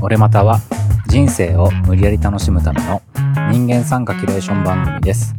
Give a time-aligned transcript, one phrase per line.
[0.00, 0.60] 俺または
[1.06, 3.00] 人生を無理やり楽しむための
[3.50, 5.34] 人間参加キュレーション番組です。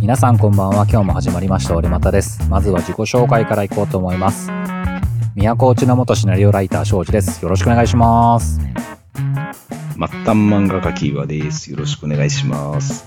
[0.00, 0.86] 皆さんこんばんは。
[0.88, 2.42] 今日も始まりました俺またです。
[2.48, 4.50] まずは自己紹介からいこうと思います。
[5.36, 7.42] 都内の元シナリオライター庄司です。
[7.42, 8.58] よろしくお願いします。
[8.58, 11.70] 末端漫画家キーワです。
[11.70, 13.06] よろしくお願いします。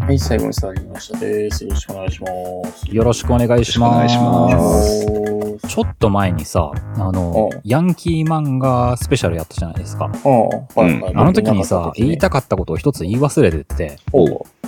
[0.00, 1.64] はい、最後に触りましたです。
[1.64, 2.26] よろしくお願いしま
[2.72, 2.88] す。
[2.88, 5.37] よろしくお願いします。
[5.66, 7.56] ちょっと前にさ、あのう。
[7.56, 10.06] ん、ヤンキー漫画スペシャルやったじゃないですか。
[10.06, 13.98] あの時にさ、言いたかかったことを一つ言い忘れてて、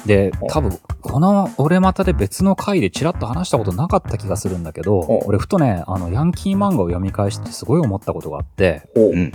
[0.06, 0.44] でう。
[0.44, 5.12] ん、多分、この俺またで別の回でチラッと話したことなかった気がするんだけど、う。
[5.24, 8.82] ん俺ふとね、あの、ヤンキー漫画を読み返してすごい思ったことがあって。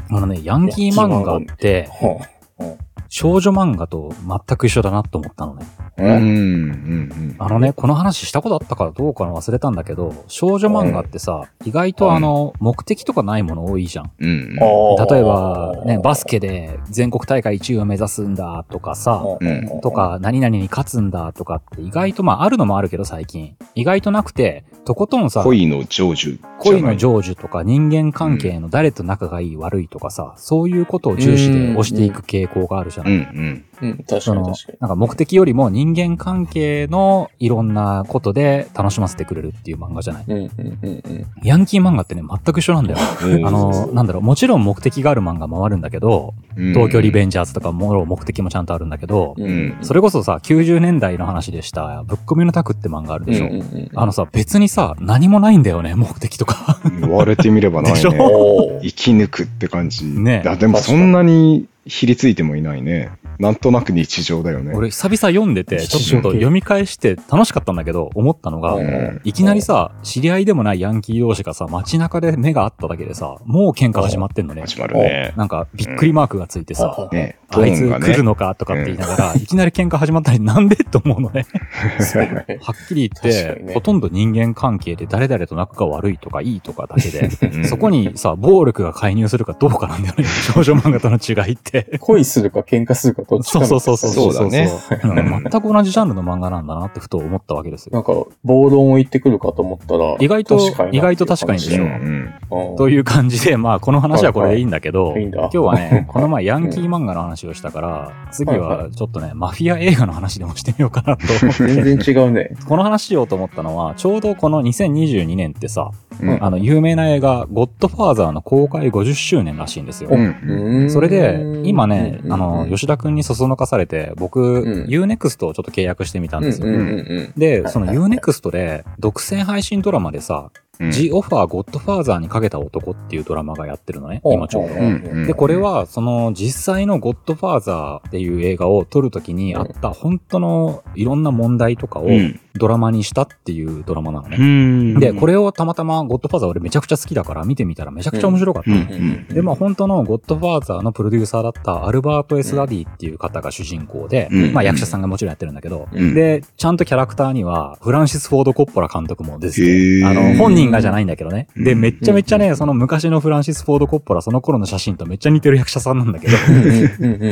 [0.10, 2.78] あのね、ヤンキー漫画って、は
[3.10, 5.66] 少女漫画と全く一緒だなと思ったのね。
[5.98, 6.10] あうん。
[6.10, 7.36] うえん。
[7.40, 14.12] あのね、この話したことあったかどうかの忘れたんだけど、少女漫画ってさ、意外とあの、目的とかないもの多いじゃん。
[14.20, 23.56] 例えば、ね、バスケで全国大会1位を目指すんだとかさ、うんと、か、何々に勝つんだとかって意外とまああるのもあるけど最近。
[23.74, 26.40] 意外となくて、とことんさ、恋の成就。
[26.60, 33.16] 恋の成成就とか人間関係の誰と仲がいい悪いとかさ、そういうことを重視で押していく傾向があるじゃなうん。
[33.16, 33.66] い、うん。
[33.82, 34.78] うん、確そのかに確かに。
[34.82, 40.24] なんか目的よりも人間関係のいろんなことで楽しませてくれるっていう漫画じゃない？
[40.28, 41.26] うん、うん、うん、うん。
[41.44, 43.00] ヤンキー漫画ってね、全く一緒なんだよ。
[43.24, 46.34] うん あの、なんだろう、もちろん目的がある漫画もあるんだけど、
[46.74, 53.48] 東京リベンジャーズとかもろ目的もちゃんとあるんだけど、うん、それこそさ、90年代の話でした、ぶっ込みのタクって漫画あるでしょ？
[53.48, 56.80] うんうんうんあのさ、別にさ、何もないんだよね、目的とか。
[57.00, 58.00] 言われてみればないね。
[58.82, 60.06] 生き抜くって感じ。
[60.06, 63.12] ねあでもそんなにひりついてもいないね。
[63.38, 64.74] なんとなく日常だよね。
[64.74, 74.62] 俺、久々読んでて、ちょっと読み返して楽しかったんだけど、思ったのが、うんいきなりさ、知り合いでもないヤンキー同士がさ、街中で目があっただけでさ、もう喧嘩始まってんのね。
[74.62, 75.34] 始まるね。
[75.36, 77.40] なんか、びっくりマークがついてさ、ね。
[77.52, 77.88] トあいつ。
[77.88, 81.46] 来るのかとかって言いながら、いきなり喧嘩始まったり、なんでって思うのね。
[82.62, 90.24] はっきり言って、にねほとんど人間関係で誰々と仲が悪いとかいいとかだけで、うんそこにさ、暴力が介入するかどうかなんだよね。
[90.24, 91.75] 少女漫画との違いって。
[92.00, 94.34] 恋するか喧嘩するかどっちかそうそうそうそう。
[94.34, 94.70] そうだね。
[95.04, 95.16] うん
[95.46, 97.92] 全く同じジャンルの漫画なんだなってふと思ったわけですよ。
[97.94, 98.14] なんか、
[98.44, 101.84] 暴論を言ってくるかと思ったら、意外と確かにな意外と確かにでしょ。
[101.84, 102.70] うんうん。
[102.70, 111.26] うんという感じで、まあこの話はこれでいいんだけど、はいはい今日はね、 この前ヤンキー漫画の話をしたから、次はちょっとね、マフィア映画の話でもしてみようかなと。
[111.42, 111.68] 思って。
[111.68, 112.52] 全然違うね。
[112.68, 116.44] この話しようと思ったのは、ちょうどこの2022年ってさ、うん。
[116.44, 120.10] あの、有名な映画、ゴッドファーザーの公開50周年らしいんですよ。
[120.12, 120.82] うん。
[120.82, 120.90] うん。
[120.90, 122.34] それで、今ね、うん。
[122.34, 124.86] あの、吉田くんにそそのかされて、僕、うん。
[124.86, 126.68] Unext をちょっと契約してみたんですよ。
[126.68, 126.76] うん。
[126.76, 126.82] うん。
[126.82, 126.88] うん。
[126.90, 127.40] うん。
[127.40, 130.92] で、その U-NEXT で、独占配信ドラマでさ、うん。
[130.92, 134.76] The Offer Godfather にかけた男っていうドラマがやってるのね、今ちょうど。
[134.76, 134.78] う。
[134.78, 134.82] ん。
[134.82, 135.28] うん。
[135.28, 144.38] で、これは、その、実際のゴッドファーザーっていう映画を撮るときにあった、本当のいろんな問題とかをうんドラマにしたっていうドラマなのね。
[144.40, 145.00] うん。
[145.00, 154.54] で、これをたまたまゴッドファーザー俺めちゃくちゃ好きだから見てみたらめちゃくちゃ面白かったで、まあ本当のゴッドファーザーのプロデューサーだったアルバート・ S・ラディっていう方が主人公で、うん。
[154.54, 156.14] まあ役者さんがもちろんやってるんだけど、うん。
[156.14, 161.48] で、ちゃんとキャラクターにはフランシス・フォード・コッポラ監督も出てあの、本人がじゃないんだけどね。
[161.56, 161.80] で、うん。
[161.80, 166.38] めっちゃめっちゃね、その昔のフランシス・フォード・コッポラ、その頃の写真とめっちゃ似てる役者さんなんだけど、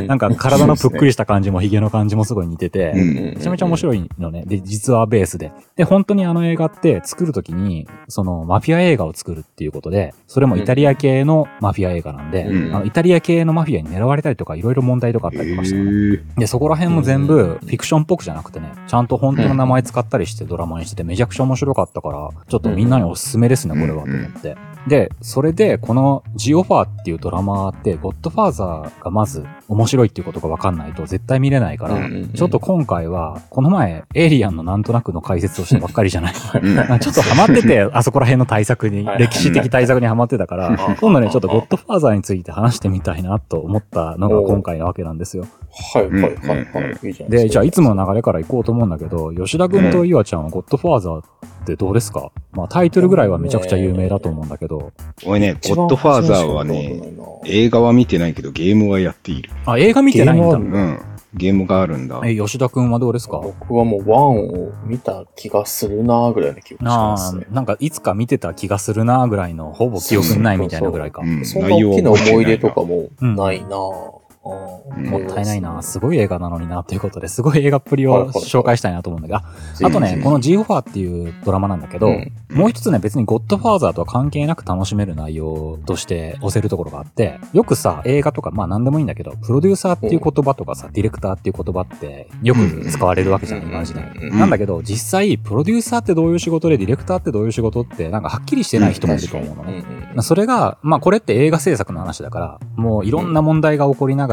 [0.08, 3.14] ななんか体のぷっくりした感じも髭の感じもすごい似てて、うん。
[3.16, 4.44] めちゃめちゃ面白いのね。
[4.46, 5.52] で、実はベースで。
[5.76, 16.20] で、本当にあの映画って作るときに、そのマフィア映画を作るっていうことで、それもイタリア系のマフィア映画なんで、うんあのイタリア系のマフィアに狙われたりとかいろいろ問題とかあったりとかしたのね。
[16.38, 24.73] で、そこら辺も全部フィクションっぽくじゃなくてね、ちゃんと本当の名前使ったりしてドラマにしててめちゃくちゃ面白かったから、ちょっとみんなにおすすめですね、これはと思って。
[24.88, 36.34] で、それで、このジオファーっていうドラマって、ゴッドファーザーがまず面白いっていうことがわかんないと絶対見れないから、ちょっと今回は、この前、エイリアンのなんとなくの解説をしてばっかりじゃない。
[37.00, 39.20] ちょっとハマってて、あそこら辺の対策に、はい。
[39.20, 45.46] 歴史的対策にハマってたからうん、今度ね、ちょっとゴッドファーザーについて話してみたいなと思ったのが今回なわけなんですよ。
[45.94, 47.08] はいはいはいはい。
[47.08, 51.24] いいじゃで、じゃあいつもなの流れから行こうと思うんだけど、吉田君と岩ちゃんはゴッドファーザー
[51.64, 52.32] ってどうですか？
[52.52, 54.92] まあタイトルぐらいはめちゃくちゃ有名だと思うんだけど。
[55.26, 57.02] 俺ね、ゴッドファーザーはね、
[57.46, 59.50] 映画は見てないけどゲームはやっている。
[59.66, 60.78] あ、映画見てないんだゲーム。
[60.78, 61.00] うん。
[61.36, 62.22] ゲームがあるんだ。
[62.24, 63.40] え、吉田君はどうですか？
[63.40, 67.54] 僕はもうワンを見た気がするなぐらいの記憶しなますねあ、。
[67.56, 71.24] なんかいつか見てた気がするなぐらいの、ほぼ記憶にないみたいなぐらいか。
[71.24, 75.82] うんそんな大きな思い出とかもないなうんもったいないな。
[75.82, 79.38] すごい映画なのにな、ということで、すごい映画っぷりを紹介したいなと思うんだけど、
[79.86, 82.32] ああとね、この G オファーっていうドラマなんだけど、うん。
[82.50, 94.12] もう一つね、別にゴッドファーザーとは関係なく楽しめる内容として押せるところがあって、よくさ、映画とか、まあ何でもいいんだけど、プロデューサーっていう言葉とかさ、ディレクターっていう言葉ってよく使われるわけじゃない、今の時代。
[94.14, 94.40] うん。
[94.40, 99.84] なんだけど、実際、プロデューサーってどういう仕事で、ディレクターってどういう仕事って、なんかはっきりしてない人もいると思うのね。
[100.14, 104.33] まあそれが、まあこれって映画制作の話だから、もういろんな問題が起こりなが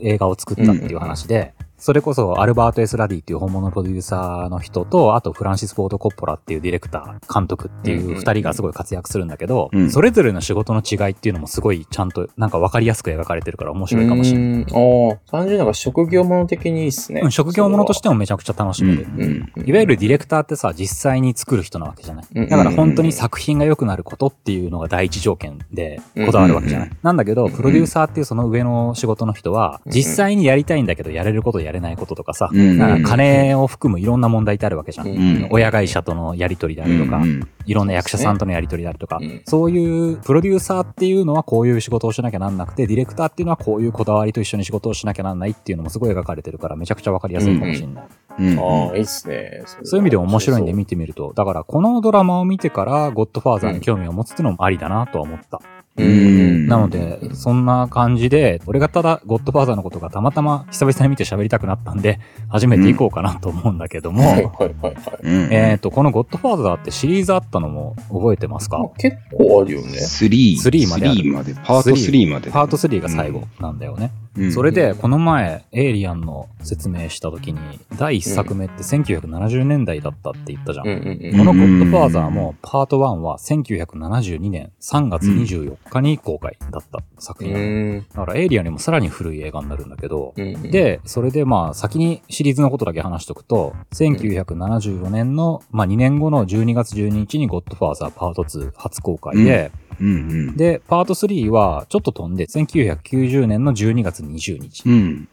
[0.00, 14.62] 映画を作ったっていう話で、それこそアルバート・エス・ラディっていう本物プロデューサーの人と、あとフランシス・フォード・コッポラっていうディレクター、監督っていう二人がすごい活躍するんだけど、うんそれぞれの仕事の違いっていうのもすごいちゃんとなんかわかりやすく描かれてるから面白いかもしれない。
[14.62, 14.66] あ
[15.14, 17.20] あ、単純になんか職業もの的にいいっすね。
[17.22, 19.06] うん職業ものとしてもめちゃくちゃ楽しめる。
[19.16, 19.22] うん。
[19.22, 22.24] うんいわゆるディレクターってさ、実際に作る人なわけじゃない。
[22.34, 26.90] うんだから本当に作品が良くなることっていうのが第一条件でこだわるわけじゃない。
[27.02, 32.78] なんだけど、プロデューサーっていうその上の仕事の人は、うん実際にやりたいんだけどやれることやれないこととかさ、うん。
[32.78, 35.08] なんか金を含むいろんな問題ってあるわけじゃん。
[35.08, 35.48] うん。
[35.50, 37.48] 親会社とのやりとりであるとか、うん。
[37.66, 48.06] いろんな役者さんとのやりとりであるとか、うんそういうプロデューサーっていうのはこういう仕事をしなきゃなんなくて、ディレクターっていうのはこういうこだわりと一緒に仕事をしなきゃなんないっていうのもすごい描かれてるからめちゃくちゃわかりやすいかもしれない。
[48.38, 48.58] うん。
[48.58, 49.62] ああ、いいっすね。
[49.82, 55.60] そういう意味でも面白いんで見てみると、だからこのドラマを見てからゴッドファーザーに興味を持つっていうのもありだなとは思った。
[55.98, 64.94] うんなので、そんな感じで、俺がただゴッドファーザーのことがたまたま久々に見て喋りたくなったんで、初めて行こうかなと思うんだけども、はいはいはいはい。
[65.22, 68.78] うんえっと、このゴッドファーザーってシリーズあったのも覚えてますか？
[68.78, 69.88] あ結構あるよね。
[69.88, 70.56] 3。
[70.56, 71.54] 3まである3まで。
[71.54, 72.50] パート3まで。
[72.50, 74.12] パート3が最後なんだよね。
[74.22, 77.58] うんそれで、この前、エイリアンの説明した時に、
[77.96, 80.86] 第1作目って1970年代だったって言ったじゃん。
[80.86, 80.90] こ
[81.44, 87.52] のゴッドファーザーもパート1は1972年3月24日に公開だった作うん。
[87.52, 88.00] 品。
[88.14, 99.70] だからエイリアンにもさらに古い映画になるんだけど、うん、で、それでまあ先にシリーズのことだけ話しておくと、1974年の、まあ2年後の12月12日にゴッドファーザーパート2初公開で、
[100.00, 100.08] うんう
[100.52, 100.56] ん。
[100.56, 104.82] で、パート3はちょっと飛んで、1990年の12月20日。
[104.86, 105.28] うん。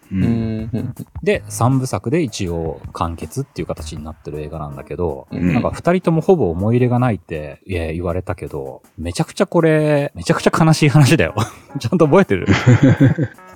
[1.24, 11.36] で、3部作で一応完結っていう形になってる映画なんだけど、うんなんか二人ともほぼ思い入れがないって言われたけど、めちゃくちゃこれ、めちゃくちゃ悲しい話だよ。
[11.80, 12.48] ちゃんと覚えてる？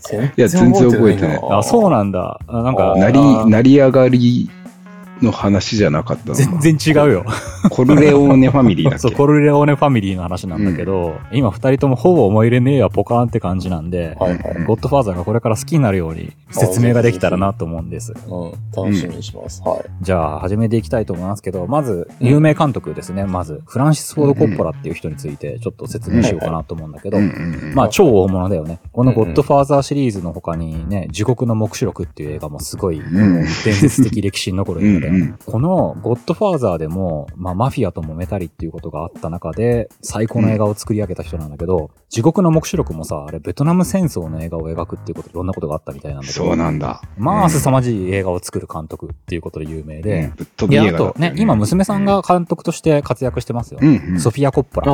[0.01, 2.39] 全いや全然覚えてないあ、そうなんだ。
[2.47, 4.50] あなんかあ、なり、成り上がり
[5.21, 7.25] の話じゃなかったのか全然違うよ。
[7.71, 14.63] コルレオーネファミリーだっそう、けコルレオーネファミリーの話なんだけど、今二人ともほぼ思い入れねえや、ポカーンって感じなんで、はいはい。
[14.66, 18.13] ゴッドファーザーがこれから好きになるように説明ができたらなと思うんです。
[18.27, 18.51] うん。
[18.75, 19.62] 楽しみにします。
[19.63, 19.86] はい。
[20.01, 23.25] じゃあ、始めていきたいと思いますけど、まず、有名監督ですね。
[23.25, 28.80] まず、フランシス・フォード・コッポラっていう人について、ちょっと説明しようかなと思うんだけどうん、うんうんまあ、超大物だよね。
[28.92, 35.08] このゴッドファーザーシリーズの他にね、地獄の目視録っていう映画もすごい、うん 伝説的歴史に残る映画だよね。
[35.09, 35.21] うん。
[35.21, 47.01] うんこのゴッドファーザーでも、まあ、マフィアと揉めたりっていうことがあった中で、最高の映画を作り上げた人なんだけど、地獄の目視録もさ、あれ、ベトナム戦争の映画を描くっていうこと、いろんなことがあったみたいなんだけど、そうなんだ。
[47.17, 53.79] まあ、凄まじい映画を作る監督っていうことで有名で、ぶっ飛びで、あ映画だったよとね、今娘さんが監督として活躍してますよ。
[53.81, 54.19] うんうん。
[54.19, 54.88] ソフィア・コッポラ。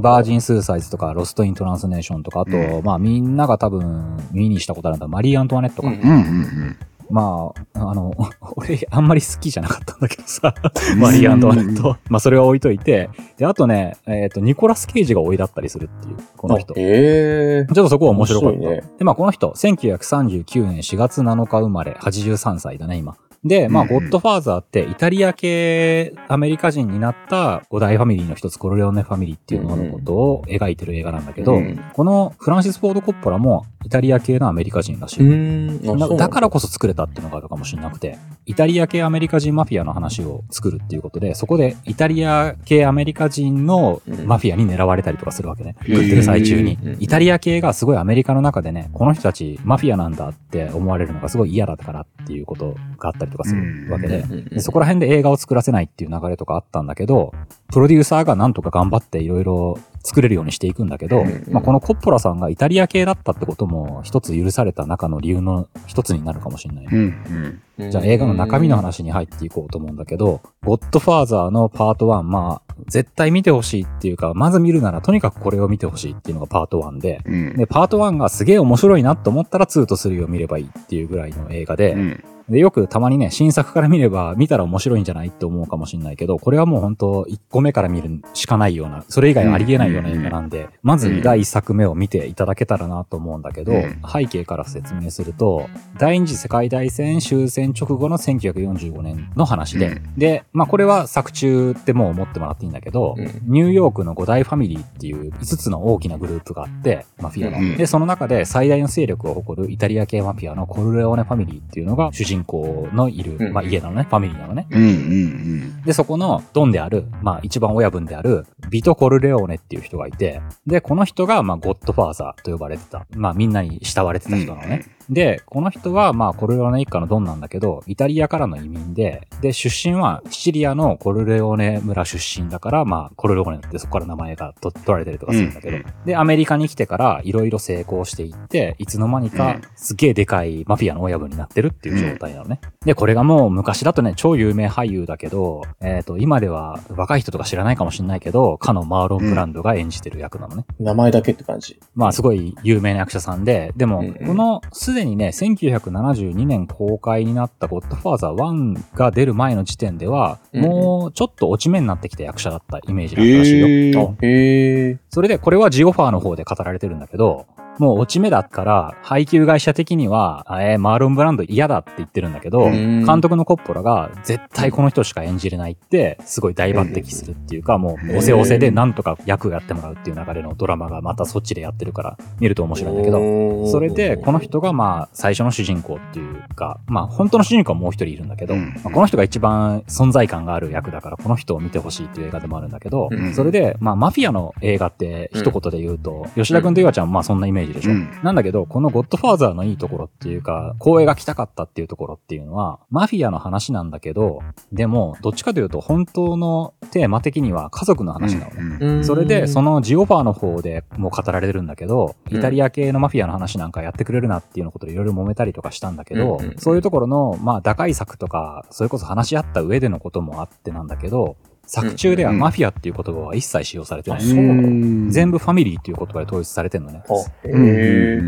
[0.00, 5.88] バージン・スーサイズとか、ロスト・イン・トランスネーションとか、あと、うまあみんなが多分耳にしたことあるんだ、マリー・アントワネットか。
[5.88, 6.76] うんうんうん
[7.12, 8.10] まあ、あの、
[8.56, 10.54] 俺あんまり好きじゃなかったんだけどさ、
[10.96, 11.98] マリー・アントワネット。
[12.08, 16.72] まあそれは置いといて、で、あとね、えっ、と、ニコラス・ケイジが追いだったりするっていう、この人。
[16.72, 18.58] あええちょっとそこは面白かった。
[18.58, 23.16] ねで、まあこの人、1939年4月7日生まれ、83歳だね、今。
[23.44, 35.28] で、まあ、ゴッドファーザーって、イタリア系アメリカ人になった五大ファミリーの一つ、コロレオネファミリーっていうののことを描いてる映画なんだけど、うんこのフランシス・フォード・コッポラもイタリア系のアメリカ人らしい。
[35.28, 35.98] うん。
[35.98, 45.76] だだからこそ作れたっていうのがあるかもしれなくて、イタリア系アメリカ人マフィアの話を作るっていうことで、そこでイタリア系アメリカ人のマフィアに狙われたりとかするわけね。
[45.80, 46.96] 食ってる最中にうん。
[47.00, 57.32] イタリア系がすごいアメリカの中でね、この人たちマフィアなんだって思われるのがすごい嫌だからっていうことがあったりとかするわけで、そこら辺で映画を作らせないっていう流れとかあったんだけど、
[57.72, 66.86] プロデューサーがなんとか頑張っていろいろ作れるようにしていくんだけど、うんまあ、このコッポラさんがイタリア系だったってことも一つ許された中の理由の一つになるかもしれない。
[66.86, 67.60] うん。
[67.78, 67.90] うん。
[67.90, 77.56] じゃあ映画の中身の話に入っていこうと思うんだけど、ゴッドファーザーのパート1、まあ、絶対見てほしいっていうか、まず見るならとにかくこれを見てほしいっていうのがパート1で、うん。
[77.56, 94.02] で、パート1がすげえ面白いなと思ったら2と3を見ればいいっていうぐらいの映画で、うんで、よくたまにね、新作から見れば、見たら面白いんじゃないって思うかもしれないけど、これはもう本当1個目から見るしかないような、それ以外はありえないような映画なんで、まず第1作目を見ていただけたらなと思うんだけど、うん。
[94.06, 95.68] 背景から説明すると、
[95.98, 100.14] 第二次世界大戦終戦直後の1945年の話で、うん。
[100.18, 103.26] で、まあこれは作中ってもう思ってもらっていいんだけど、うん。
[103.44, 107.58] ニューヨークの五大ファミリーっていう5つの大きなグループがあって、マフィアの。
[107.58, 114.66] うんで、その中で最大の勢力を誇るイタリア系マフィアのコルレオーネファミリーっていうのが主人公のいる、うんまあ家なのね、ファミリーなのね。
[114.70, 123.06] うんうんで、そこのドンである、まあ一番親分である、ビト・コルレオーネっていう人がいて、で、この人が、まあゴッドファーザーと呼ばれてた。
[123.14, 124.84] まあみんなに慕われてた人なのね。
[125.12, 142.60] で、この人は、まあコルレオーネ一家のドンなんだけど、イタリアからの移民で、で、出身はシチリアのコルレオーネ村出身だから、まあコルレオーネってそこから名前がと取られてるとかするんだけど、うんで、アメリカに来てからいろいろ成功していって、いつの間にかうんすげえでかいマフィアの親分になってるっていう状態なのね。
[142.84, 150.64] で、これがもう昔だとね、超有名俳優だけど、えっ、と、今では若い人とか知らないかもしれないけど、かのマーロン・ブランドが演じてる役なのね。
[150.80, 151.78] 名前だけって感じ。
[151.94, 163.16] まあ、すごい有名な役者さんで、でもうんうん、この、すででにね、1972年公開になったゴッドファーザー1が出る前の時点では、うんもうちょっと落ち目になってきた役者だったイメージ。
[163.16, 163.66] だったらしいよ。
[163.66, 164.98] えーあ、へえ。
[165.10, 167.46] それで、これはジオファーの方で語られてるんだけど、
[167.78, 173.04] もう落ち目だから、配給会社的には、えーマーロン・ブランド嫌だって言ってるんだけど、うん。
[173.04, 188.74] 監督のコッポラが絶対この人しか演じれないって、すごい大抜擢するっていうか、もう、おせおせでなんとか役やってもらうっていう流れのドラマがまたそっちでやってるから、見ると面白いんだけど、どそれで、この人がまあ、最初の主人公っていうか、まあ、本当の主人公はもう一人いるんだけど、うん。
[188.82, 193.34] まあこの人が一番存在感がある役だから、この人を見てほしいっていう映画でもあるんだけど、うん。
[193.34, 197.92] それで、まあ、マフィアの映画って一言で言うと、吉田君と岩ちゃんはまあそんなイメージでしょ。
[197.92, 204.42] うんなんだけど、このゴッドファーザーのいいところっていうか、光栄が来たかったっていうところっていうのは、マフィアの話なんだけど、
[204.72, 208.78] でも、どっちかというと、本当のテーマ的には家族の話なのね。
[208.80, 221.36] うんそれで、その、のジオファーの方でも語られてるんだけど、うんイタリア系のマフィアの話なんかやってくれるなっていうのことでいろいろ揉めたりとかしたんだけど、そういうところの、まあ、打開策とか、それこそ話し合った上でのこともあってなんだけど、
[221.72, 224.20] 作中ではうんマフィアっていう言葉は一切使用されてない。
[224.20, 225.10] あそうなの？
[225.10, 227.02] 全部ファミリーっていう言葉で統一されてるのね。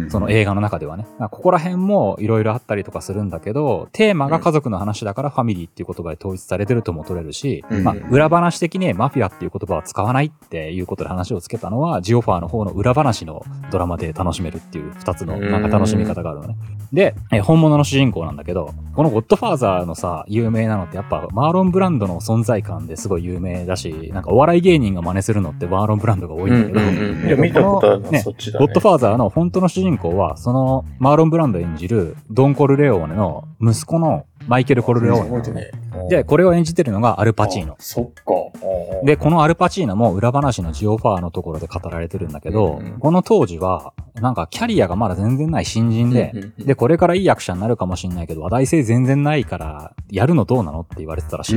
[0.08, 1.06] その映画の中ではね。
[1.18, 16.56] まあここら辺もいろいろあったりとかするんだけど、テーマが家族の話だからファミリーっていう言葉で統一されてるとも取れるし、うんまあ裏話的にマフィアっていう言葉は使わないっていうことで話をつけたのは、ジオファーの方の裏話のドラマで楽しめるっていう二つのなんか楽しみ方があるのね。
[16.92, 28.66] で、え本物の主人公なんだけど、このゴッドファーザーのさ、有名なのってやっぱマーロン・ブランドの存在感ですごい有名だし、なんかお笑い芸人が真似するのってマーロン・ブランドが多いんだけど、うんうんうんいや、見たことあるな、ねそっちだね。
[28.66, 35.54] ゴッドファーザーの本当の主人公は、そのマーロン・ブランド演じるドン・コルレオーネの息子のマイケル・コルレオーネね。
[35.54, 36.08] ね。
[36.08, 37.76] で、これを演じてるのがアルパチーノあ。
[37.78, 38.22] そっか。
[39.02, 51.56] あで、このアルパチーノも裏話のジオファーのところで語られてるんだけど、うんうんこの当時は、なんかキャリアがまだ全然ない新人で、うんうんうんで、これからいい役者になるかもしんないけど、話題性全然ないから、やるのどうなのって言われてたらしい。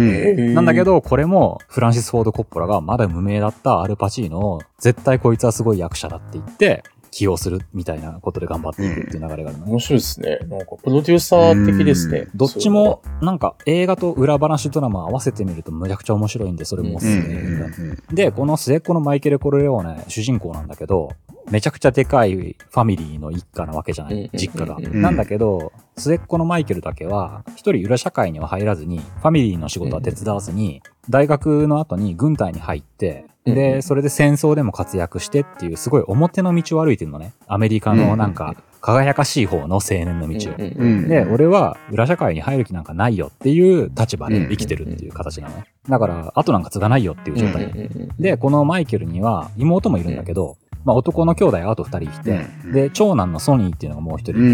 [0.53, 9.71] なんだけ、ど、これも、フランシス・フォード・コッポラがまだ無名だったアルパチーノを、絶対こいつはすごい役者だって言って、起用するみたいなことで頑張っていくっていう流れがあるのね。
[9.71, 10.39] 面白いですね。
[10.49, 12.27] なんか、プロデューサー的ですね。
[12.35, 21.09] どっちも、なんか映画と裏話ドラマ合わせてみるとむちゃくちゃ面白いんで、それもおすうんすめだうんで、この末っ子のマイケル・コルレオーネ、主人公なんだけど、
[21.49, 24.75] めちゃくちゃでかいファミリーの一家なわけじゃなうんい、実家が。
[24.75, 37.33] うんなんだけど、末っ子のマイケルだけは、一人裏社会には入らずに、ファミリーの仕事は手伝わずに、大学の後に軍隊に入って、うんで、それで戦争でも活躍してっていう、すごい表の道を歩いてるのね。
[37.47, 41.07] アメリカのなんか、輝かしい方の青年の道を。
[41.07, 45.65] で、俺は裏社会に入る気なんかないよっていう立場で生きてるっていう形なのね。
[45.89, 47.89] だから、後なんか継がないよっていう状態。
[48.19, 54.51] で、このマイケルには妹もいるんだけど、まあ男の兄弟あと二人いて、うんで、長男のソニーっていうのがもう一人いて、うんう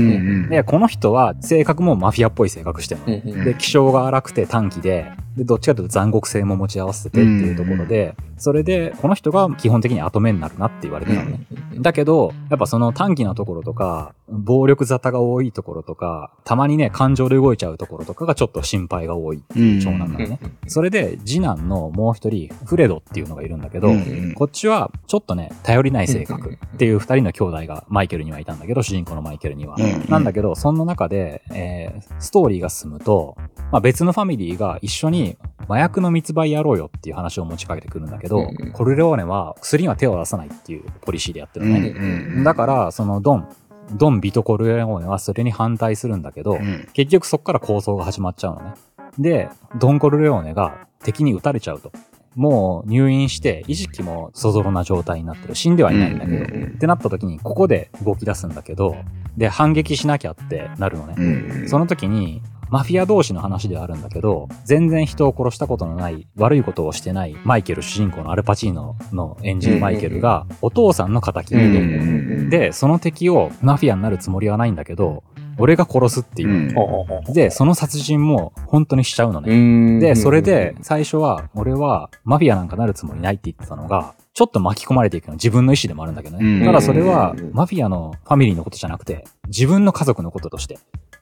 [0.47, 11.45] んで、この人は性格もマフィアっぽい性格してるので、気性が荒くて短気で、で、どっちかというと残酷性も持ち合わせててっていうところで、それで、この人が基本的に後目になるなって言われてたのね。
[11.79, 19.43] だけど、やっぱその短気なところとか、暴力沙汰が多いところとか、たまにね、感情で動いちゃうところとかがちょっと心配が多い
[19.81, 20.39] 長男なのね。
[20.67, 29.75] それで、次男のもう一人、フレドっていうのがいるんだけど、うんこっちはちょっとね、頼りない性格っていう二人の兄弟がマイケルにはいたんだけど、主人公のマイケルには。
[29.79, 33.35] うんなんだけど、そんな中で、えーストーリーが進むと、
[33.71, 35.22] まあ、別のファミリーが一緒に
[35.67, 41.89] 麻薬の密売やろうよっていう話を持ちかけてくるんだけど、うんうんコルレオーネは薬には手を出さないっていうポリシーでやってるのね。
[41.89, 43.47] うんうんだから、そのドン、
[43.93, 46.87] ドン・ビトコルレオーネはそれに反対するんだけど、うん。
[46.93, 48.73] 結局そっから構想が始まっちゃうのね。
[49.19, 51.91] で、ドン・コルレオーネが敵に撃たれちゃうと。
[52.35, 55.55] もう入院して意識もそぞろな状態になってる。
[55.55, 56.37] 死んではいないんだけど。
[56.37, 58.95] うんってなった時に、ここで動き出すんだけど、
[59.37, 61.15] で、反撃しなきゃってなるのね。
[61.17, 61.69] うん。
[61.69, 62.41] その時に、
[62.73, 75.23] マフィア同士の話ではあるんだけど、全然人を殺したことのない、悪いことをしてないマイケル主人公のアルパチーノの演じるマイケルが、お父さんの仇うんで、うんで、その敵をマフィアになるつもりはないんだけど、
[75.59, 77.29] 俺が殺すっていうう。
[77.29, 77.33] ん。
[77.35, 79.55] で、その殺人も本当にしちゃうのうね。
[79.55, 86.65] んで、それで、最初は、俺はマフィアなんかなるつもりないって言ってたのが、ちょっと巻き込まれていくの自分の意思でもあるんだけどうんね。
[86.65, 90.79] ただそれはうん、マフィアのファミリーのことじゃなくて、自分の家族のこととして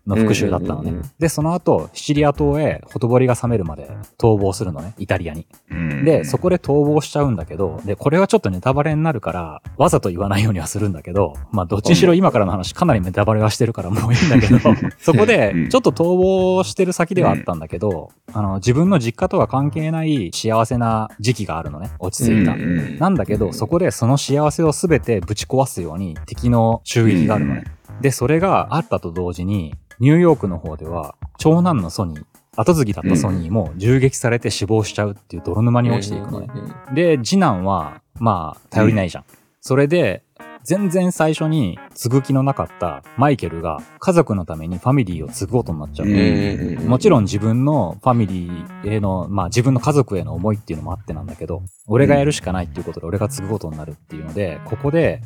[0.07, 1.11] の復讐だったのねうんうんうん。
[1.19, 5.45] で、その後、シチリア島へほとぼりが冷めるまで逃亡するのね、イタリアに。
[5.69, 14.59] うんで、そこで逃亡しちゃうんだけど、で、これはちょっとネタバレになるから、わざと言わないようにはするんだけど、まあ、どっちにしろ今からの話かなりネタバレはしてるからもういいんだけど、
[14.99, 22.53] そこでうん、ちょっと逃亡してる先ではあったんだけど、あの、自分の実家とは関係ない幸せな時期があるのね、落ち着いた。
[22.53, 27.63] うんうんなんだけど、そこでその幸せを全てぶち壊すように敵の襲撃があるのね。
[28.01, 32.23] で、それがあったと同時に、ニューヨークの方では、長男のソニー、
[32.55, 36.49] 後継ぎだったソニーも銃撃されて死亡しちゃうっていう泥沼に落ちていくのね。
[36.93, 39.23] で、次男は、まあ、頼りないじゃん。
[39.61, 40.23] それで、
[40.63, 46.07] 全然最初に継ぐ気のなかったマイケルが家族のためにファミリーを継ぐことになっちゃう。
[46.07, 46.87] うん。
[46.87, 55.21] もちろん自分のファミリーへの、まあ自分の家族への思いっていうのもあってなんだけど、俺がやるしかないっていうことで俺が継ぐことになるっていうので、ここで、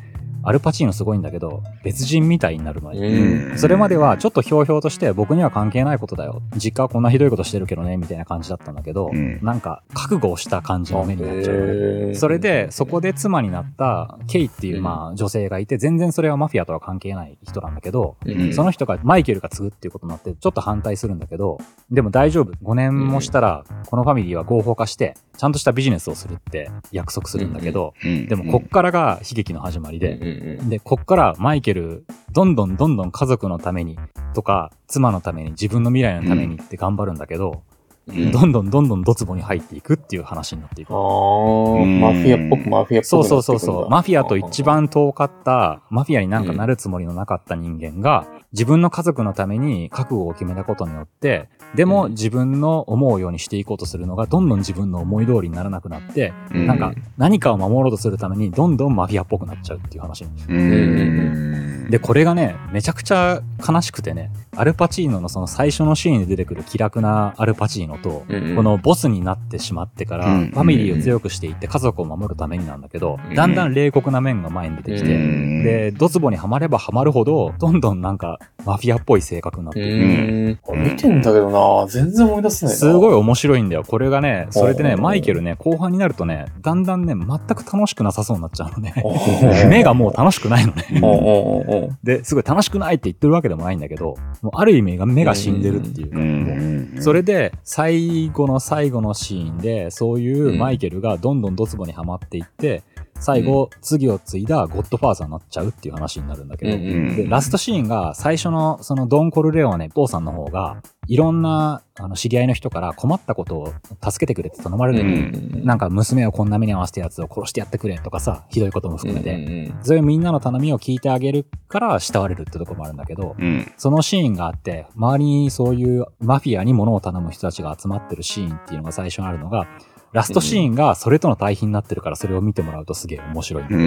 [0.46, 3.00] アルパチーノすごいんだけど、別人みたいになるのね。
[3.00, 3.58] うん。
[3.58, 6.42] それまではちょっとひょうひょうとして僕には関係ないことだよ。
[6.56, 9.40] 実家はこんなひどいことしてるけどね、みたいな感じだったんだけど、うん。
[9.42, 12.16] なんか覚悟をした感じの目になっちゃう。
[12.16, 14.84] それで、そこで妻になったケイっていう、うん。
[14.84, 18.54] まあ女性がいて、全然それはマフィアとは関係ない人なんだけど、うん。
[18.54, 21.58] その人がマイケルが継ぐっていうことになって、ちょっと反対するんだけど、
[21.90, 22.52] でも大丈夫。
[22.64, 28.28] 5年もしたら、このファミリーは合法化して、ちゃんとしたビジネスをするって約束するんだけど、うん。
[28.28, 30.35] でもこっからが悲劇の始まりで、
[30.70, 33.98] で、こっからマイケル、どんどんどんどん家族のために
[34.34, 37.64] とか、妻のために、自分の未来のためにって頑張るんだけど、
[38.08, 38.32] うん。
[38.32, 40.94] どんどんどんどんドツボに入っていくっていう話になっていく。
[40.94, 43.90] あーマフィアっぽくマフィアっぽくそうそうそうそう。
[43.90, 52.12] マフィアと一番遠かった、マフィアになんかなるつもりのなかった人間が、自分の家族のために覚悟を決めたことによって、でもうん。
[52.12, 56.68] 自分の思うようにしていこうとするのが、どんどん自分の思い通りにならなくなって、うん。
[56.68, 60.24] なんか何かを守ろうとするために、どんどんマフィアっぽくなっちゃうっていう話。
[60.24, 61.90] うん。
[61.90, 80.76] で、これがね、めちゃくちゃ悲しくてね、アルパチーノのその最初のシーンで出てくる気楽なアルパチーノと、うんうんこのボスになってしまってから、うんファミリーを強くしていって家族を守るためになんだけど、うんだんだん冷酷な面が前に出てきて、うんで、ドツボにはまればはまるほど、どんどんなんかマフィアっぽい性格になってういく。
[80.76, 81.88] 見てんだけどな。
[81.88, 82.80] 全然思い出せないな。
[82.80, 83.84] すごい面白いんだよ。
[83.84, 88.94] これがね、それでね、マイケルね、後半になるとね、だんだんね、全く楽しくなさそうになっちゃうのね。
[89.70, 91.96] 目がもう楽しくないのね。
[92.04, 97.85] で、すごい楽しくないって言ってるわけでもないんだけど、もうある意味が目が死んでるっていうか、もうそれで、最
[98.34, 102.84] 後の最後のシーンで、そういうマイケルがどんどんドツボにはまっていって、
[103.20, 113.74] 最後、次を継いだゴッドファーザーになっちゃうっていう話になるんだけど、うんうんで、ラストシーンが最初のそのドン・コルレオーネ、父さんの方が、いろんなあの知り合いの人から困ったことを
[114.04, 115.04] 助けてくれって頼まれる。
[115.04, 123.72] のに、なんか娘をこんな目に合わせたやつを殺してやってくれとかさ、ひどいことも含めて、そういうみんなの頼みを聞いてあげるから慕われるってとこもあるんだけど、うん。
[123.78, 129.68] そのシーンがあって、周りにそういうマフィアに物を頼む人たちが集まってるシーンっていうのが最初にあるのが、
[130.16, 133.82] ラストシーンがそれとの対比になってるからそれを見てもらうとすげえ面白いんだけど、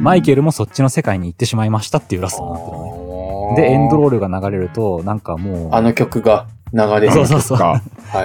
[0.00, 3.62] マイケルもそっちの世界に行ってしまいましたっていうラストになってるのね。
[3.62, 7.12] で、エンドロールが流れると、なんかもう、あの曲が流れる。
[7.12, 7.58] そうそうそう。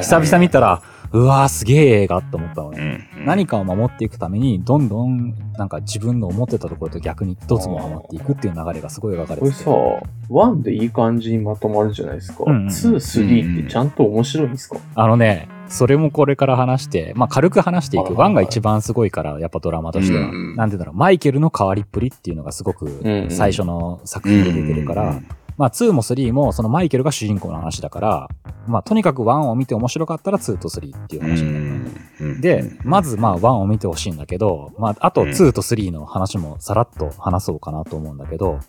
[0.01, 0.81] 久々見たら、
[1.15, 3.09] うわーすげえ映画って思ったのね。
[3.17, 9.63] うん何かを守っていくために、どんどん、なんか自分の思ってたところと逆に一つもハマっていくっていう流れがすごい描かれてて。
[9.63, 12.43] これさ、1でいい感じにまとまるじゃないですか。
[12.45, 14.77] うんうん2、3ってちゃんと面白いんですか？
[14.93, 18.03] あのね、それもこれから話して、まあ軽く話していく。
[18.03, 20.29] はいはいはいワンが一番すごいから、やっぱドラマとしては。
[20.29, 25.19] うんうんなんて言うんだろう、マイケルの変わりっぷりっていうのがすごうんうくん最初の作品で出てるから、
[25.57, 28.29] まあ2も3もそのマイケルが主人公の話だから、
[28.67, 38.59] まあとにかく1を見て面白かったら2と3っていう話になで、まずまあ1を見てほしいんだけど、まああと2と3の話もさらっと話そうかなと思うんだけど、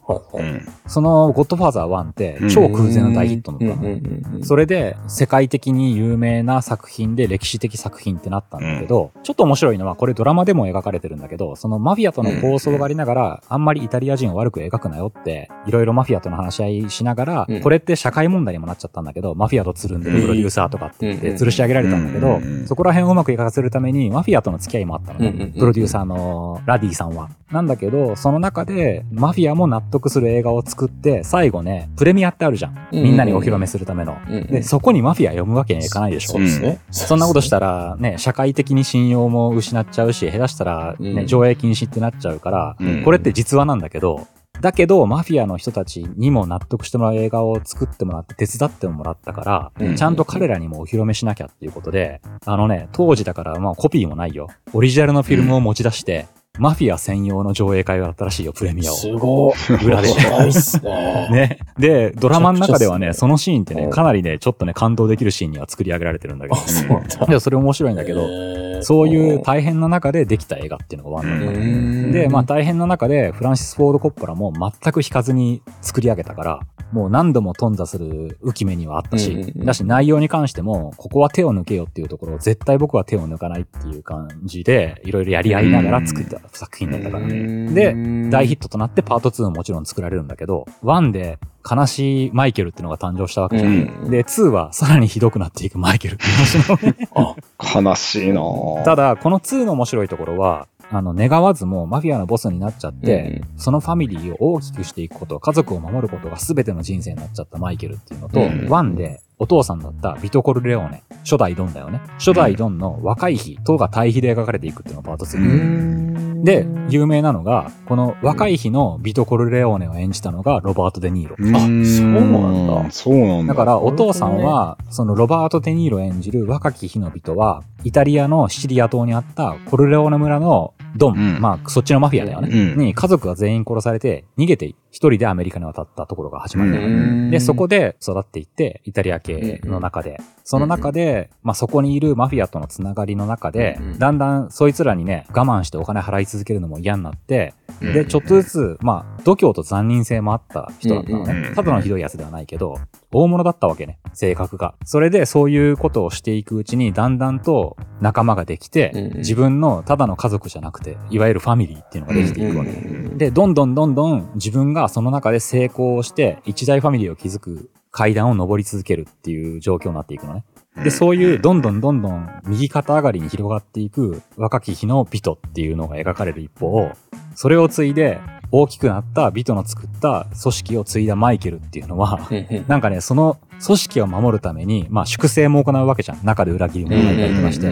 [0.87, 4.45] そのゴッドファーザー1って超空前の大ヒットだったの。
[4.45, 25.21] それで世界的に有名な作品で歴史的作品ってなったんだけど、ちょっと面白いのはこれドラマでも描かれてるんだけど、そのマフィアとの構想がありながら、あんまりイタリア人を悪く描くなよって、いろいろマフィアとの話し合いしながら、うんこれって社会問題にもなっちゃったんだけど、マフィアとつるんでるプロデューサーとかって言ってうん吊るし上げられたんだけどうん、そこら辺をうまく描かせるためにマフィアとの付き合いもあったの。
[25.21, 27.31] ねプロデューサーのラディさんは。
[27.51, 32.89] なんだけど、その中でマフィアも納得する映画を作って、最後ね、プレミアってあるじゃん。
[32.93, 34.17] みんなにお披露目するための。
[34.51, 36.41] で、そこにマフィア読むわけにはいかないでしょそう。
[36.43, 36.81] ですね。
[36.91, 44.27] そんなことしたら、ね、社会的に信用も失っちゃうし、下手したら、ね、うん上映禁止ってなっちゃうから、うんこれって実話なんだけど、
[44.61, 54.49] だけど、マフィアの人たちにも納得してもらう映画を作ってもらって手伝ってもらったから、うんちゃんと彼らにもお披露目しなきゃっていうことで、あのね、当時だから、まあコピーもないよ。
[54.73, 56.27] オリジナルのフィルムを持ち出して、
[56.59, 58.95] マフィア専用の上映会があったらしいよ、プレミアを。
[58.95, 59.85] すごい。
[59.85, 61.29] 裏でないっすね。
[61.31, 61.59] ね。
[61.79, 66.63] で、ドラマの中ではね、そのシーンってね、うんかなりね、ちょっとね、感動できるシーンには作り上げられてるんだけあ、ど。
[66.67, 67.27] そうなんだ。
[67.29, 76.61] いや、それ面白いんだけど、そういう大変な中でできた映画っていうのがワンなんだうーんで、まあ大変な中でフランシス・フォード・コッポラも全く引かずに作り上げたから、
[76.93, 87.73] もう何度も頓挫する浮き目にはあったし、うんうんうんだし内容に関しても、ここは手を抜けよっていうところを絶対僕は手を抜かないっていう感じで、いろいろやり合いながら作った作品だったからね。
[87.73, 93.73] で大ヒットとなってパート2ももちろん作られるんだけど、1で悲しいマイケルっていうのが誕生したわけじゃん。
[93.73, 93.75] う
[94.09, 112.01] んで、2はさらにひどくなっていくマイケルっていう話なの悲しいなぁただ、この2の面白いところは、あの、願わずもマフィアのボスになっちゃって、そのファミリーを大きくしていくこと、家族を守ることが全ての人生になっちゃったマイケルっていうのと、うん1でお父さんだったビト・コルレオーネ、初代ドンだよね。
[112.19, 116.26] 初代ドンの若い日とが対比で描かれていくっていうのがパート2。
[116.47, 121.35] で、有名なのが、この若い日のビト・コルレオーネを演じたのがロバート・デ・ニーロ。
[121.35, 123.55] あそうなんだそうなんだ。
[123.55, 132.49] だから、お父さんは、そのロバート・デ・ニーロ演じる若き日の人は、イタリアのシチリア島にあったコルレオーネ村のドン、うんまあ、そっちのマフィアだよね。
[132.49, 137.31] うんに家族が全員殺されて、逃げて一人でアメリカに渡ったところが始まるのよね。
[137.31, 147.93] で、そこで育っていって、イタリア系の中で、その中で、まあそこにいるマフィアとのつながりの中でだんだんそいつらにね、我慢してお金払い続けるのも嫌になって、うん。
[147.93, 151.27] で、ちょっとずつ、まあ、度胸と残忍性もあった人だったの。
[151.27, 151.53] ね。
[151.55, 152.79] ただのひどいやつではないけど、
[153.19, 154.75] 大物だったわけね、性格が。
[154.85, 162.71] それでそういうことをしていくうちに、だんだんと仲間ができてうんうん、自分のただの家族じゃなくて、いわゆるファミリーっていうのができていくわけ。
[163.17, 170.45] で、どんどんどんどん自分がその中で成功して、一大ファミリーを築く階段を登り続けるっていう状況になっていくのね。
[170.85, 176.91] で、そういうどんどんどんどん右肩上がりに広がっていく若き日のビトっていうのが描かれる一方、
[177.35, 182.29] それを継いで大きくなったビトの作った組織を継いだマイケルっていうのは、
[182.69, 186.25] なんかね、その組織を守るために、まあ粛清も行うわけじゃん。
[186.25, 187.71] 中で裏切りも行ったりとかして。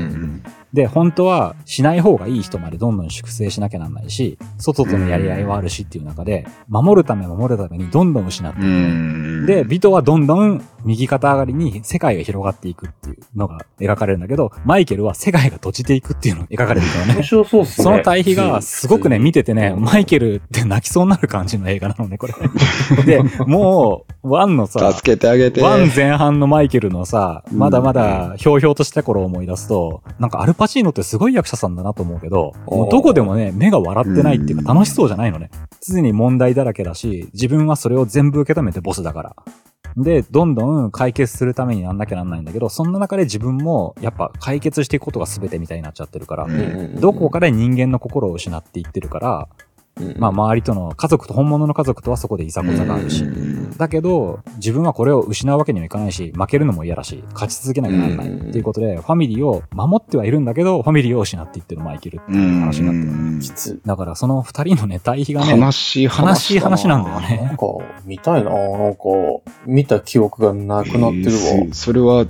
[0.74, 9.46] で、本当はしない方がいい人までどんどん粛清しなきゃなんないし、外とのやり合いはあるしっていう中で、守るため守るためにどんどん失っていく。
[9.46, 17.22] で、ビトはどんどん右肩上がりに世界が広がっていくっていうのが描かれるんだけど、マイケルは世界が閉じていくっていうのが描かれるんだよね面。
[17.22, 17.84] 白そうっすね。
[17.84, 22.34] その対比がすごくね、見ててね、うんマイケルって泣きそうになる感じの映画なのね、これ。
[23.06, 25.62] で、もう、ワンのさ、助けてあげて。
[25.62, 35.50] ワン前半のマイケルのさ、まだまだひょうひょうとした頃を思い出すと、なんかアルパチーノってすごい役者さんだなと思うけど、もうどこでもね、目が笑ってないっていうか楽しそうじゃないのね。
[35.86, 39.36] 常に問題だらけだし、自分はそれを全部受け止めてボスだから。
[39.96, 49.48] で、どんどん解決するためになんなきゃなんないんだけど、そんな中で自分もやっぱ解決していくことが全てみたいになっちゃってるから、うんどこかで人間の心を失っていってるから、
[50.18, 53.24] まあ周りとの家族と本物の家族とはそこでいざこざがあるし、
[53.76, 63.40] だけど、自分はこれを失うわけにはいかないし、負けるのも嫌だし、勝ち続けなきゃならないうんっていうことで、ファミリーを守ってはいるんだけど、ファミリーを失っていってるマイケルっていう話になってる。
[63.40, 63.80] きつ。
[63.84, 66.88] だからその二人のね、対比がね、悲しい話。
[66.88, 67.66] なんだよねなんか、
[68.04, 69.00] 見たいななんか、
[69.66, 71.32] 見た記憶がなくなってるわ。
[71.54, 72.26] えーそれは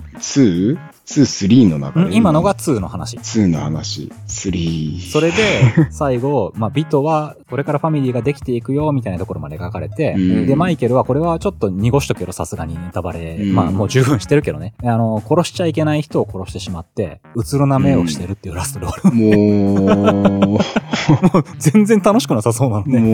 [1.07, 2.07] 2?2、3の中で。
[2.07, 3.17] うん今のが2の話。
[3.19, 4.11] 2の話。
[4.29, 5.01] 3。
[5.11, 5.37] それで、
[5.91, 14.75] 最後、まあ、ビトは、これからファミリーができていくよ、みたいなところまで描かれて、うんで、マイケルは、これはちょっと濁しとけど、さすがにネタバレ、うんまあ、もう十分してるけどね。
[14.83, 19.17] あの、殺しちゃいけない人を殺してしまって、うつろな目をしてるっていうラストで終わる。
[19.17, 22.99] もう、 もう全然楽しくなさそうなのね。
[23.01, 23.07] も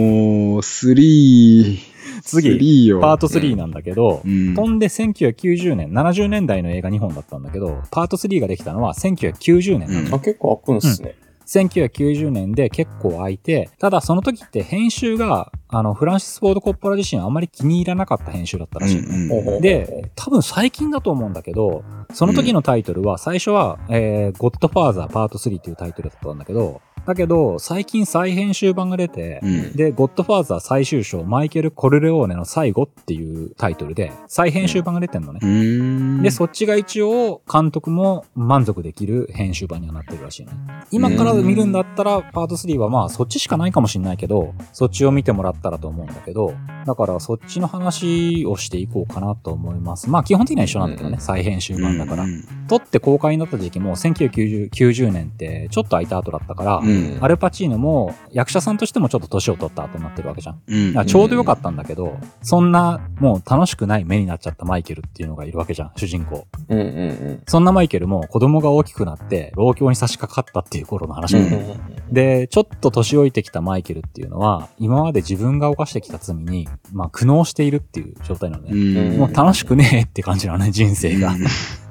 [0.56, 1.89] う、3。
[2.24, 3.00] 次、3よ。
[3.00, 4.54] パート3なんだけど、うん。
[4.54, 10.06] 飛んで1990年、70年代の映画2本だったんだけど、パート3ができたのは1990年なの。
[10.06, 11.14] うんあ、結構開くんすね。
[11.50, 19.16] 1990年で結構空いて、ただその時って編集が、あの、フランシス・フォード・コッポラ自身あんまり気に入らなかった編集だったらしいのね。
[19.16, 29.72] うんほうほうで、多分最近だと思うんだけど、その時のタイトルは、最初は、えー、ゴッドファーザーパート3っていうタイトルだったんだけど、だけど、最近再編集版が出て、うん。
[29.72, 35.40] で、ゴッドファーザー最終章、マイケル・コルレオーネの最後っていうタイトルで、再編集版が出てんのね。
[35.42, 36.22] うん。
[36.22, 40.52] で、そっちが一応、監督も満足できる編集版にはなってるらしいね。
[40.90, 46.54] 今から見るんだったら、パート3はまあ、そっちしかないかもしんないけど、そっちを見てもらったらと思うんだけど、
[46.86, 50.08] だからそっちの話をしていこうかなと思います。
[50.10, 52.26] まあ、基本的には一緒なんだけどね、うん再編集版だからう。
[52.26, 60.60] ん撮って公開になった時期も、1990 90年って、ちょっと空いた後だったから、うんアルパチーノも役者さんとしてもちょっと年を取った後になってるわけじゃん。
[60.66, 61.06] うん。
[61.06, 66.46] ちょうどよかったんだけど、そんなもう楽しくない目になっちゃったマイケルっていうのがいるわけじゃん、主人公。
[66.68, 71.40] うんうんそんなマイケルも子供が大きくなって老境に差し掛かったっていう頃の話う。
[71.40, 71.76] なんんだよ
[72.08, 78.70] うんで、ちょっと年老いてきたマイケルっていうのは、今まで自分が犯してきた罪に、まあ苦悩しているっていう状態なのね。
[78.72, 79.18] うん。
[79.18, 81.34] もう楽しくねえって感じなのね、人生が。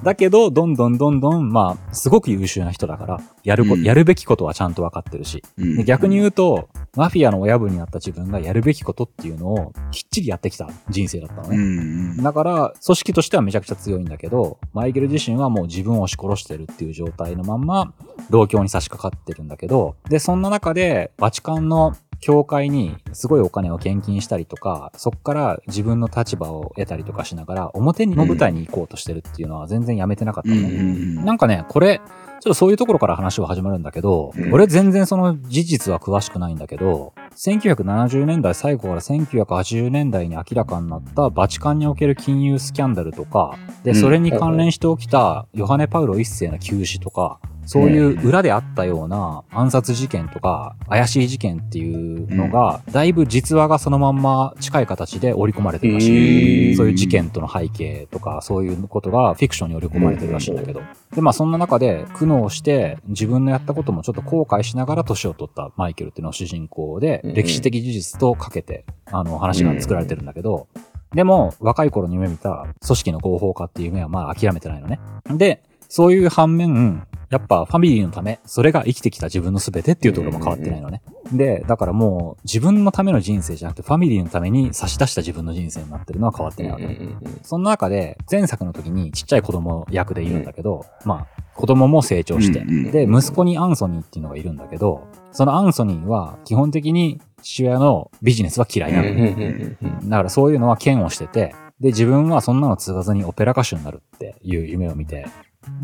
[0.04, 5.44] だけど、どんどんどんどん、まあ、すごく優秀な人だから、やるこ、うんやるべきことはちゃんと分かってるし。
[5.58, 11.58] うんで逆に言うと、マフィアの親分になった自分がやるべきことっていうのをきっちりやってきた人生だったのうね。
[11.58, 12.18] ん。
[12.18, 17.94] だから、組織としてはめちゃくちゃ強いんだけど、マイケル自身はもう自分を押し殺してるっていう状態のまんま、
[18.30, 30.68] 老境に差し掛かってるんだけど、で、そんな中で、バチカンの教会にすごいお金を献金したりとか、そっから自分の立場を得たりとかしながら、表の舞台に行こうとしてるっていうのは全然やめてなかったうのね。
[30.70, 31.26] ん。
[31.26, 32.02] なんかね、これ、
[32.40, 34.54] っとそういうところから話は始まるんだけど、うん。
[34.54, 43.96] 俺全然その事実は詳しくないんだけど、1970年代最後から1980年代に明らかになったバチカンにおける金融スキャンダルとか、で、うん。
[43.96, 56.76] それに関連して起きたヨハネ・パウロ一世の急死とか、そういう裏であったような暗殺事件とか怪しい事件っていうのが、だいぶ実話がそのまんま近い形で織り込まれてるらしい。
[56.76, 60.82] そういう事件との背景とか、そういうことがフィクションに織り込まれてるらしいんだけど。
[61.14, 70.68] で、まあそんな中で苦悩して自分のやったこともちょっと後悔しながら年を取ったマイケルっていうのが主人公で、うん歴史的事実とかけて、あの話が作られてるんだけど、
[71.14, 75.00] でも若い頃に夢見た組織の合法化っていう夢はまあ諦めてないのね。
[75.30, 81.02] で、そういう反面、やっぱファミリーのため、それが生きてきた自分の全てっていうところも変わってないのね。
[81.32, 87.00] で、だからもう自分のための人生じゃなくてファミリーのために差し出した自分の人生になってるのは変わってないわけ。
[87.44, 100.10] その中で、前作の時にちっちゃい子供役でいるんだけど、まあ、子供も成長して、うんうんで、息子にアンソニーっていうのがいるんだけど、そのアンソニーは基本的に父親のビジネスは嫌いなの。
[100.10, 105.28] だからそういうのは嫌悪してて、で、自分はそんなの継がずにオペラ歌手になるっていう夢を見て、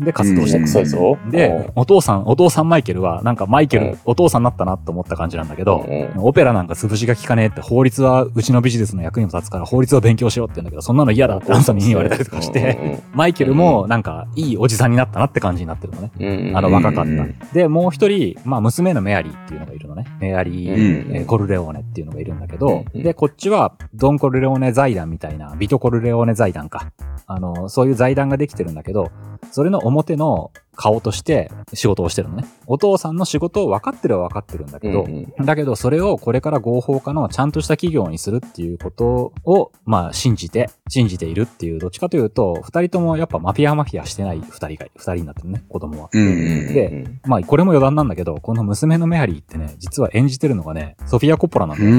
[0.00, 1.30] で、活動してるうん。
[1.30, 16.10] で、お父さん、お父さんマイケルは、なんかマイケル、うんお父さんになったなと思った感じなんだけど、うんオペラなんか潰しが効かねえって、法律はうちのビジネスの役にも立つから法律を勉強しろって言うんだけど、そんなの嫌だってアンソニーに言われたりとかして、マイケルもなんかいいおじさんになったなって感じになってるのね。
[16.18, 17.54] うん、あの若かっうんた。
[17.54, 20.06] で、もう一人、まあ娘のメアリーっていうのがいるのね。
[20.20, 26.92] メアリー、うんえーコルレオーネっていうのがいるんだけど、うんで、こっちはドン・コルレオーネ財団みたいな、ビト・コルレオーネ財団か。
[27.26, 29.10] あの、そういう財団ができてるんだけど、
[29.50, 32.44] それの表の顔として仕事をしてるのね。
[32.66, 46.08] お父さんの仕事を分かってるは分かってるんだけど、うんだけどそれをこれから合法化のちゃんとした企業にするっていうことを、まあ信じて、信じているっていう、どっちかというと、二人ともやっぱマフィアマフィアしてない二人が、二人になってるね、子供は。
[46.12, 51.90] うんで、まあこれも余談なんだけど、この娘のメアリーってね、実は演じてるのがね、ソフィア・コッポラなんだよ。
[51.90, 51.94] う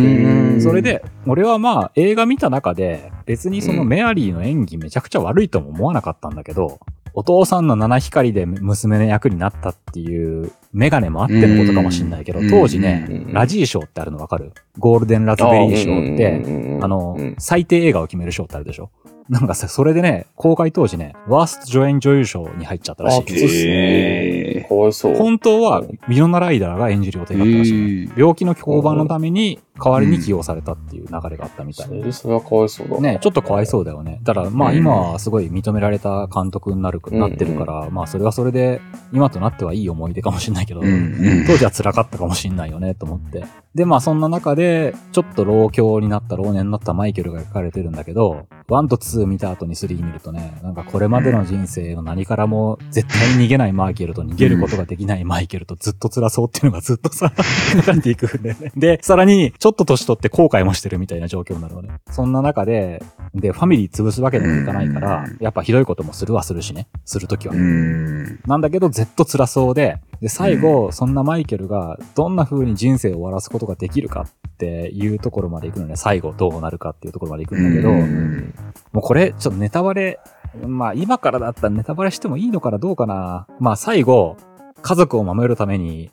[0.58, 6.80] んそれで、俺はまあ映画見た中で、別にそのメアリーの演技めちゃくちゃ悪いとも思わなかったんだけど、
[7.20, 14.54] お父さんの七光で娘の役になったっていうメガネもあってのことかもしんないけどう、ん当時ねうん、ラジー賞ってあるのわかる？
[14.78, 18.92] ゴールデンラズベリー賞って、あの、最低映画を決める賞ってあるでしょ？
[19.30, 23.22] なんかさ、それでね、公開当時ね、ワースト助演女優賞に入っちゃったらしい。
[23.22, 24.68] あ、きついっすへね。
[24.70, 25.16] かわいそう。
[25.16, 28.14] 本当は、ミノナライダーが演じる予定だったらしいね。
[28.16, 31.94] 病気の降板のために代わりに起用されたっていう流れがあったみたいそ。
[31.94, 33.00] れでそれはかわいそうだ。
[33.00, 34.20] ね、ちょっとかわいそうだよね。
[34.24, 43.46] だから、まあうん今はすごい認められた監督になる、うんなってるから、まあそれはそれで、今となってはいい思い出かもしれないけど、うんうん当時は辛かったかもしれないよね、と思って。
[43.76, 57.32] で、まあそんな中で、ちょっと老境になった、老年になったマイケルが描かれてるんだけど、1と2見た後に3見るとね、なんかこれまでの人生の何からも絶対に逃げないマイケルと逃げることができないマイケルとずっと辛そうっていうのがずっとさ、
[57.76, 58.72] 書かれていくんだよね。
[58.76, 61.90] で、さらに、ちょっと年取って後悔もしてるみたいな状況になるのね。
[62.12, 63.04] そんな中で、
[63.34, 66.88] で、ファミリー潰すわけにもいかないからうん、やっぱひどいこともするはするしね。
[67.06, 67.54] するときは。
[67.54, 68.40] うん。
[68.46, 78.54] なんだけど、ずっと辛そうで、で、最後、そんなマイケルがどんな風に人生を終わらすことができるかっていうところまで行くのね、最後どうなるかっていうところまで行くんだけど、うん
[78.92, 80.20] もうこれ、ちょっとネタバレ、
[80.66, 84.38] まあ今からだったらネタバレしてもいいのかなどうかなまあ最後、
[84.82, 86.12] 家族を守るために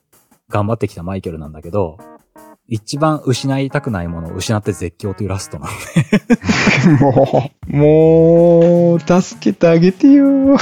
[0.48, 1.98] 頑張ってきたマイケルなんだけど、
[2.66, 5.68] 一番失いたくないものを失って絶叫というラストな
[6.86, 6.98] の。
[6.98, 10.56] もう、もう、助けてあげてよ。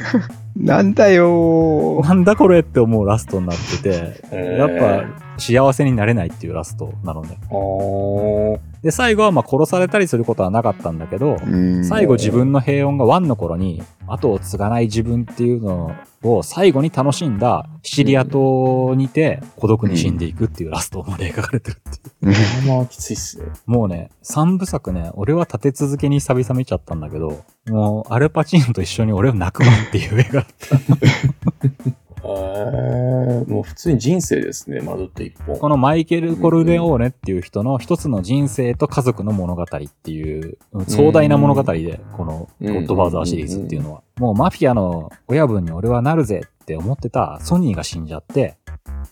[0.56, 2.02] なんだよ。
[2.02, 7.38] なんだこれって思うラストになってて、えやっぱ幸せになれないっていうラストなのね。
[7.48, 22.66] ぱ、おーで、最後はまあ殺されたりすることはなかったんだけど、うん最後自分の平穏がワンの頃に後を継がない自分っていうのを最後に楽しんだシチリア島にて孤独に死んでいくっていうラストまで描かれてるっていう。
[22.66, 23.46] まあまあきついっすね。
[23.66, 31.96] もうね、三部作ね、俺は立て続けに久々見ちゃったんだけど、もうアルパチーノと一緒に俺を泣くわっていう映画だった。
[32.28, 35.58] えー、もう普通に人生ですね、窓って一本。
[35.58, 40.58] このマイケル・コルレオーネっていう人の一つの人生と家族の物語っていう
[40.88, 44.02] 壮大な物語で、このゴッドファーザーシリーズっていうのは。
[44.18, 48.56] もうマフィアの親分に俺はなるぜって思ってたソニーが死んじゃって、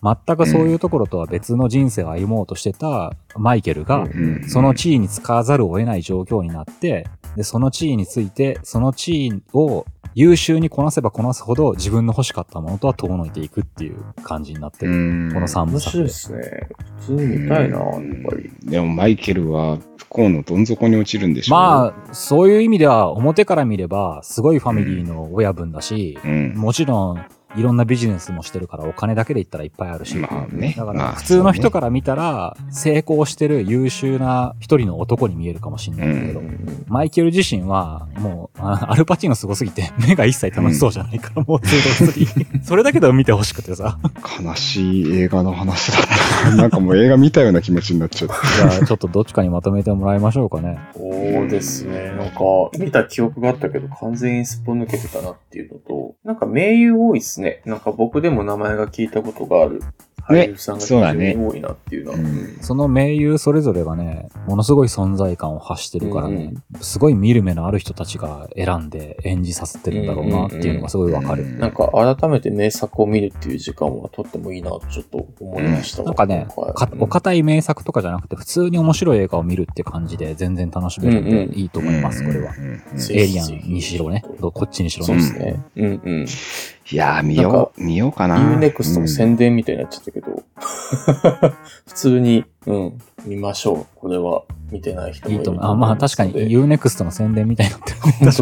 [0.03, 14.95] 全くそういうところとは別の人生を歩もうとしてたマイケルが、うんその地位に使わざるを得ない状況になって、で、その地位について、その地位を優秀にこなせばこなすほど自分の欲しかったものとは遠のいていくっていう感じになってうる。
[14.95, 16.41] んこの3部面白い作で。
[16.41, 16.69] ですね。
[17.01, 18.51] 普通に見たいな、やっぱり。
[18.63, 26.55] でもマイケルは不幸のどん底に落ちるんでしょまあ、そういう意味では表から見ればすごいファミリーの親分だし、あ、うん。
[26.55, 27.25] もちろん
[27.57, 30.75] いろんなビジネスもしてるからお金だけで言ったらいっぱいあるし、まあね。
[30.77, 41.61] だかまあら普通の人から見たら成功してる優秀な一人の男に見えるかもしれないんだけど、うんマイケル自身はもうあアルパチーノすごすぎて 目が一切楽しそうじゃないから、もう
[42.63, 43.99] それだけでも見てほしくてさ。
[44.43, 46.03] 悲しい映画の話だっ
[46.51, 46.51] た。
[46.57, 48.69] なんかもう映画見たような気持ちになっちゃった。
[48.69, 50.79] じゃあちょっとどっちかにまとめてもらいましょうかね。
[50.95, 51.01] そ
[51.43, 52.13] うですね。
[52.17, 52.39] なんか、
[52.79, 57.44] 見た記憶があったけど、完全にすっぽ抜けてたなっていうのと、なんか名優多いですね。
[57.65, 59.83] なんか僕でも名前が聞いたことがある
[60.27, 62.19] 俳優さんが非常そうだねに多いなっていうのは。
[62.19, 71.43] うんその名優それぞれがね、ものすごい存在感を発してるからね、すごい見る目のある人たちが選んで演じさせてるんだろうなっていうのがすごいわかる。
[71.43, 82.55] うんなんか改めて名作を見るっていう時間はとってもいいなとちょっと思いましたわなんかね、かお堅い名作とかじゃなくて普通に面白い映画を見るって感じで全然楽しめるんうんうんでいいと思います、これは。
[82.57, 85.23] うんうんうんぜエイリアンにしろね、こっちにしろそうね。
[85.23, 85.65] ですね。
[85.77, 86.27] うんうん。
[86.91, 88.37] いやー、見よう、見ようかな。
[88.37, 90.43] UNEXT の宣伝みたいになっちゃったけど、
[91.87, 93.87] 普通に、うん、見ましょう。
[93.97, 95.65] これは見てない人もいいと思う。
[95.65, 97.99] あ、まあ確かに UNEXT の宣伝みたいになってる。
[98.01, 98.33] 本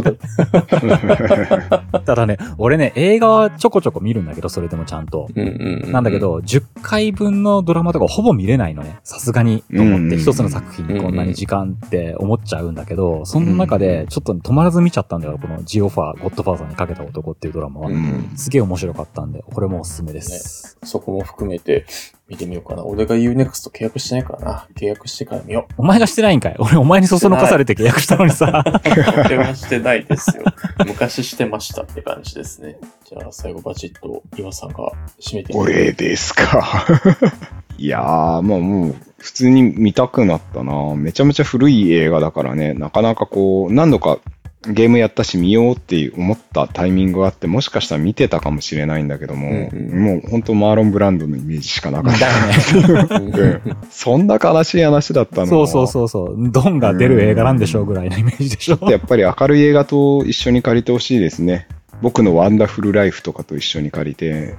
[1.59, 2.01] 当だ。
[2.01, 5.29] ただね、俺ね、映画はちょこちょこ見るんだけど、それでもちゃんと。
[5.35, 8.99] うんうんうなんだけ、ど、10回分のドラマとかほぼ見れないのね。
[9.03, 15.39] さすがに、と思って、うん一つの作品にこんなに時間って思っちゃうんだけど、その中で、ちょっと止まらず見ちゃったんだよ。
[15.41, 17.93] このジオファー、ゴッドファーザーにかけた男っていうドラマはう。
[17.93, 20.79] んすげえ面白かったんで、これもおすすめです。
[20.85, 21.87] そこも含めて
[22.33, 22.83] 見てみようかな。
[22.83, 24.67] 俺が UNEXT 契約してないからな。
[24.75, 28.65] 契約してから見よお前がしてないんかい俺、お前にそそのかされて契約したのにさ。
[28.65, 28.71] う。
[28.71, 30.45] 契約してないですよ。
[30.87, 32.79] 昔してましたって感じですね。
[33.05, 36.87] じゃあ最後バチッと岩さんが締めてみて俺ですか。
[37.77, 40.95] いやー、まあもう、普通に見たくなったな。
[40.95, 44.19] めちゃめちゃ古い映画だからね、なかなかこう、何度か
[44.69, 52.27] ゲームやったし見ようって思ったタイミングがあって、もしかしたら見てたかもしれないんだけども、うんうんもう本当マーロン・ブランドのイメージしかなかった。
[53.19, 56.37] うんうん そんな悲しい話だったのそうそうそうそう。
[56.51, 58.79] ドンが出る映画なんでしょうぐらいのイメージでしょ。
[58.91, 61.67] やっぱり明るい映画と一緒に借りてほしいですね。
[62.01, 64.55] 僕のワンダフルライフとかと一緒に借りて。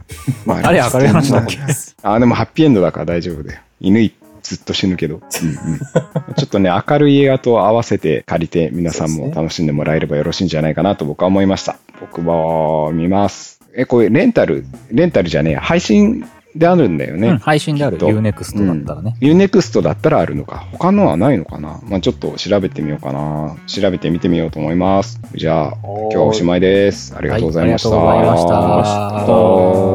[0.45, 1.57] まあれ明るい話だっけ？
[2.03, 3.59] あ、でもハッピーエンドだから大丈夫だよ。
[3.81, 3.99] 犬
[4.43, 5.15] ずっと死ぬけど。
[5.15, 5.79] うんうん、
[6.35, 11.77] ちょっとね、明るい映画と合わせて借りて皆さんも楽しんでもらえればよろしいんじゃないかなと僕は思いました。
[11.99, 13.61] 僕は見ます。
[13.75, 17.29] え、これレンタル、レンタルじゃねえや、配信であるんだよね。
[17.29, 19.15] うん、配信である UNEXT だったらね。
[19.19, 20.67] U-NEXT だったらあるのか。
[20.71, 21.79] 他のはないのかな。
[21.83, 23.55] まあちょっと調べてみようかな。
[23.67, 25.19] 調べてみてみようと思います。
[25.33, 27.15] じゃあ、今日はおしまいです。
[27.15, 27.89] ありがとうございました。
[27.89, 29.07] はいありがとうございました。
[29.07, 29.37] ありがとう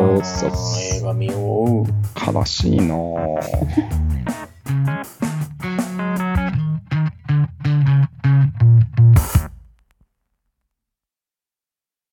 [0.01, 0.41] ございまし
[0.91, 1.87] た映画見よう。
[2.35, 3.39] 悲しいなぁ